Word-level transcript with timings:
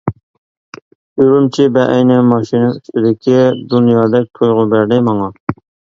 ئۈرۈمچى 1.23 1.67
بەئەينى 1.75 2.17
ماشىنا 2.29 2.71
ئۈستىدىكى 2.71 3.45
دۇنيادەك 3.75 4.33
تۇيغۇ 4.41 4.65
بەردى 4.73 5.01
ماڭا. 5.11 5.29